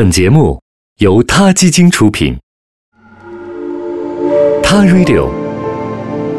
[0.00, 0.58] 本节目
[1.00, 2.34] 由他基金出品，
[4.62, 5.28] 《他 Radio》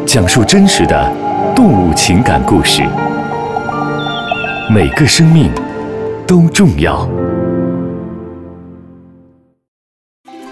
[0.03, 1.15] 讲述真实的
[1.55, 2.81] 动物情感故事，
[4.67, 5.51] 每个生命
[6.25, 7.07] 都重要。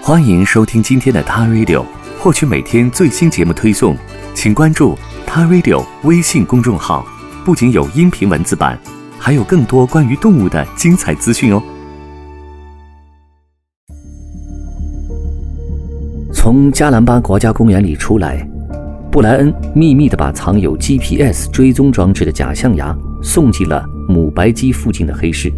[0.00, 1.80] 欢迎收听今天的《他 Radio》，
[2.20, 3.96] 获取每天最新节目推送，
[4.34, 4.94] 请关注
[5.26, 7.04] 《他 Radio》微信公众号，
[7.44, 8.78] 不仅有音频文字版，
[9.18, 11.60] 还有更多关于动物的精彩资讯哦。
[16.42, 18.48] 从加兰巴国家公园里出来，
[19.10, 25.52] 布莱恩秘密地把藏有 GPS 追踪装置的假象牙送进了母白基附近的黑市。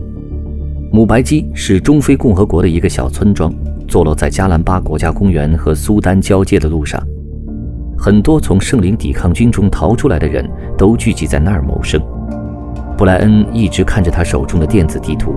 [0.90, 3.54] 母白基是中非共和国的一个小村庄，
[3.86, 7.00] 坐落在加兰巴国家公园和苏丹交界的路上。
[7.96, 10.44] 很多从圣灵抵抗军中逃出来的人
[10.76, 12.02] 都聚集在那儿谋生。
[12.98, 15.32] 布莱恩一直看着他手中的电子地图，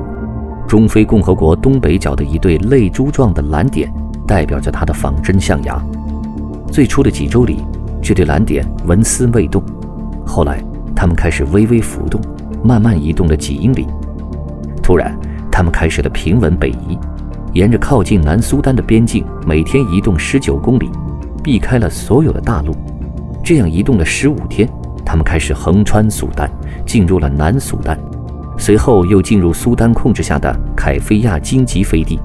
[0.67, 3.87] 中非共和国东北角的一对泪珠状的蓝点。
[4.27, 5.81] 代表着它的仿真象牙。
[6.71, 7.63] 最初的几周里，
[8.01, 9.63] 这对蓝点纹丝未动，
[10.25, 10.63] 后来
[10.95, 12.19] 它们开始微微浮动，
[12.63, 13.87] 慢慢移动了几英里。
[14.83, 15.17] 突然，
[15.51, 16.97] 它们开始了平稳北移，
[17.53, 20.89] 沿着靠近南苏丹的边境，每天移动十九公里，
[21.43, 22.75] 避开了所有的大陆。
[23.43, 24.67] 这样移动了十五天，
[25.05, 26.49] 它们开始横穿苏丹，
[26.85, 27.97] 进入了南苏丹，
[28.57, 32.19] 随后又进入苏丹控制下的凯菲亚荆棘飞地。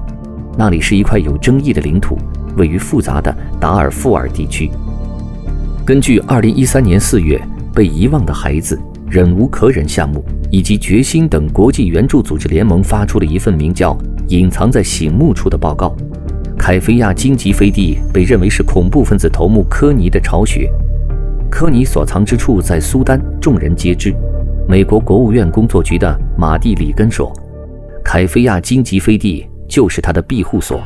[0.57, 2.17] 那里是一块有争议的领土，
[2.57, 4.69] 位于复杂的达尔富尔地区。
[5.85, 7.41] 根据2013年4月
[7.73, 13.93] 被遗忘的孩子、忍无可忍项目以及决心等国际援助组织联盟发出的一份名叫
[14.27, 15.95] 《隐藏在醒目处》的报告，
[16.57, 20.69] 凯菲亚荆棘飞地被认为是恐怖分子头目科尼的巢穴。
[21.49, 24.13] 科尼所藏之处在苏丹，众人皆知。
[24.67, 27.29] 美国国务院工作局的马蒂里根说
[28.05, 30.81] ：“凯菲亚荆棘飞地。”就是他的庇护所。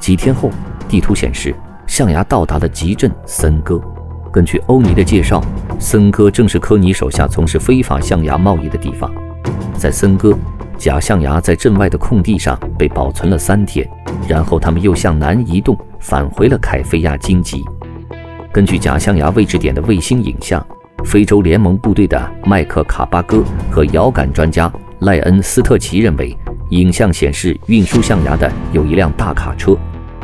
[0.00, 0.50] 几天后，
[0.88, 1.54] 地图显示
[1.86, 3.80] 象牙到达了集镇森哥。
[4.32, 5.40] 根据欧尼的介绍，
[5.78, 9.08] 森哥正是科尼手下从事非法象牙贸易的地方。
[9.74, 10.36] 在森哥，
[10.76, 13.88] 假象牙在镇外的空地上被保存了三天，
[14.28, 17.64] 然后他们又向南移动，返回了凯菲亚荆棘。
[18.52, 20.64] 根据假象牙位置点的卫星影像，
[21.04, 26.36] 非洲联盟部队的麦克卡巴戈和遥感专家赖恩斯特奇认为。
[26.70, 29.76] 影像显示，运输象牙的有一辆大卡车，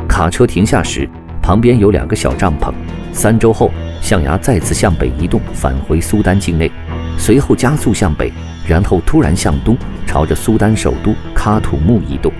[0.07, 1.07] 卡车停下时，
[1.41, 2.71] 旁边有两个小帐篷。
[3.11, 3.69] 三周后，
[4.01, 6.71] 象牙再次向北移动，返回苏丹境内，
[7.17, 8.31] 随后加速向北，
[8.65, 9.75] 然后突然向东，
[10.05, 12.31] 朝着苏丹首都喀土穆移动。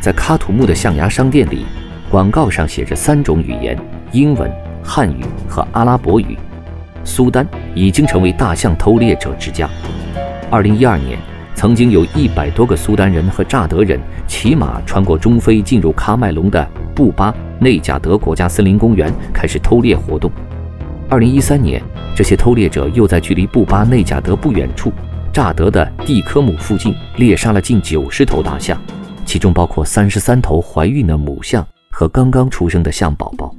[0.00, 1.64] 在喀土穆的象牙商店里，
[2.10, 3.78] 广告上写着三种语言：
[4.12, 4.52] 英文、
[4.82, 6.36] 汉语和阿拉伯语。
[7.04, 9.66] 苏丹已经成为大象偷猎者之家。
[10.50, 11.18] 二零一二年。
[11.54, 20.30] 曾经有一百多个苏丹人和乍得人骑马穿过中非，进入喀麦隆的布巴内贾德国家森林公园，开始偷猎活动。
[21.08, 21.82] 二零一三年，
[22.14, 24.92] 这些偷猎者又在距离布巴内贾德不远处
[25.32, 28.78] 乍得的蒂科姆附近猎杀了近九十头大象，
[29.24, 33.54] 其中包括三十三头怀孕的母象和刚刚出生的象宝宝。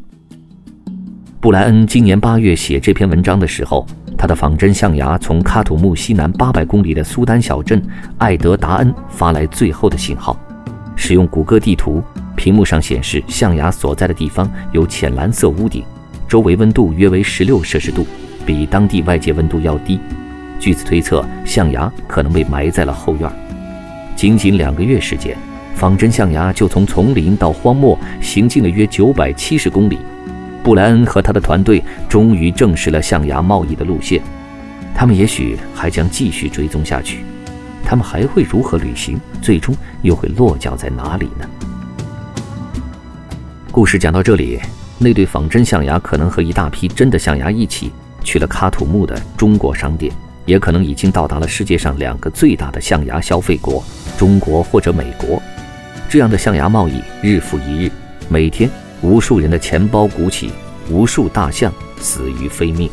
[1.39, 3.85] 布莱恩今年八月写这篇文章的时候。
[4.17, 7.81] 他的仿真象牙从喀土穆西南八百公里的苏丹小镇
[8.17, 10.35] 艾德达恩发来最后的信号。
[10.95, 12.01] 使用谷歌地图，
[12.35, 15.83] 屏幕上显示象牙所在的地方有浅蓝色屋顶，
[16.27, 18.07] 周围温度约为十六摄氏度，
[18.45, 19.99] 比当地外界温度要低。
[20.59, 23.29] 据此推测，象牙可能被埋在了后院。
[24.15, 25.37] 仅仅两个月时间，
[25.75, 29.99] 仿真象牙就从丛林到荒漠行进了约九百七十公里。
[30.65, 34.19] 布莱恩和他的团队终于证实了象牙贸易的路线，
[34.95, 37.19] 他们也许还将继续追踪下去。
[37.85, 39.21] 他们还会如何旅行？
[39.43, 41.47] 最终又会落脚在哪里呢？
[43.71, 44.59] 故事讲到这里，
[44.97, 47.91] 那对仿真象牙可能和一大批真的象牙一起
[48.23, 50.11] 去了喀土穆的中国商店，
[50.47, 53.83] 也可能已经到达了世界上两个最大的象牙消费国——
[54.17, 55.39] 中国或者美国。
[56.09, 57.91] 这样的象牙贸易日复一日，
[58.29, 58.67] 每天。
[59.01, 60.51] 无数人的钱包鼓起，
[60.89, 62.89] 无数大象死于非命。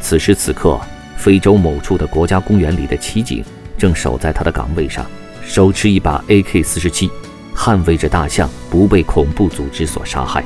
[0.00, 0.78] 此时此刻，
[1.16, 3.42] 非洲某处的国家公园里的骑警
[3.78, 5.06] 正守在他的岗位上，
[5.44, 7.10] 手持一把 AK-47，
[7.54, 10.44] 捍卫着大象不被恐怖组织所杀害。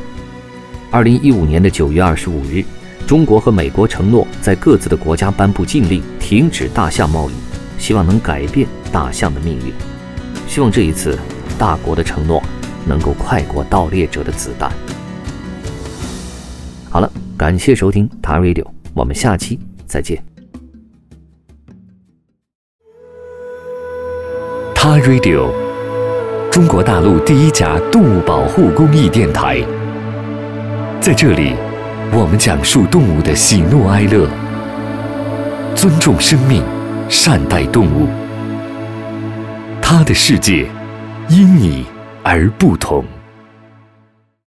[0.91, 2.65] 二零一五年的九月二十五日，
[3.07, 7.33] 中国和美国承诺在各自的国家颁布禁令，停止大象贸易，
[7.79, 9.73] 希望能改变大象的命运。
[10.47, 11.19] 希望这一次，
[11.59, 12.43] 大国的承诺。
[12.89, 14.73] 能够快过盗猎者的子弹。
[16.91, 18.65] 好了，感谢收听塔 Radio，
[18.95, 20.23] 我们下期再见。
[24.75, 25.53] 塔 Radio。
[26.51, 29.63] 中国大陆第一家动物保护公益电台。
[31.01, 31.55] 在这里，
[32.11, 34.27] 我们讲述动物的喜怒哀乐，
[35.77, 36.65] 尊重生命，
[37.09, 38.09] 善待动物。
[39.81, 40.67] 它的世界
[41.29, 41.87] 因你
[42.31, 43.18] 而不同。